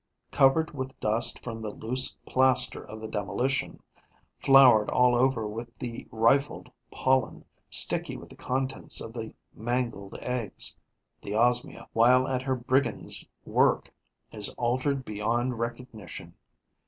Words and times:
Covered 0.31 0.71
with 0.73 0.99
dust 0.99 1.43
from 1.43 1.61
the 1.61 1.69
loose 1.75 2.17
plaster 2.25 2.83
of 2.83 3.01
the 3.01 3.07
demolition, 3.07 3.83
floured 4.39 4.89
all 4.89 5.13
over 5.15 5.47
with 5.47 5.75
the 5.77 6.07
rifled 6.09 6.71
pollen, 6.89 7.45
sticky 7.69 8.17
with 8.17 8.29
the 8.29 8.35
contents 8.35 8.99
of 8.99 9.13
the 9.13 9.35
mangled 9.53 10.17
eggs, 10.19 10.75
the 11.21 11.35
Osmia, 11.35 11.87
while 11.93 12.27
at 12.27 12.41
her 12.41 12.55
brigand's 12.55 13.27
work, 13.45 13.93
is 14.31 14.49
altered 14.57 15.05
beyond 15.05 15.59
recognition. 15.59 16.33